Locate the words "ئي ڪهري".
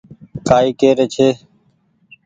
0.65-1.05